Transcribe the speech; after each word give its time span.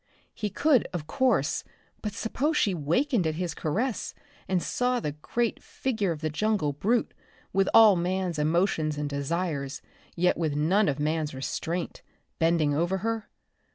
He 0.33 0.49
could, 0.49 0.87
of 0.93 1.05
course, 1.05 1.63
but 2.01 2.13
suppose 2.15 2.57
she 2.57 2.73
wakened 2.73 3.27
at 3.27 3.35
his 3.35 3.53
caress 3.53 4.15
and 4.47 4.59
saw 4.63 4.99
the 4.99 5.11
great 5.11 5.61
figure 5.61 6.11
of 6.11 6.21
the 6.21 6.29
jungle 6.31 6.73
brute, 6.73 7.13
with 7.53 7.69
all 7.71 7.95
man's 7.95 8.39
emotions 8.39 8.97
and 8.97 9.07
desires, 9.07 9.83
yet 10.15 10.37
with 10.39 10.55
none 10.55 10.87
of 10.89 10.99
man's 10.99 11.35
restraint 11.35 12.01
bending 12.39 12.73
over 12.73 12.97
her? 13.05 13.29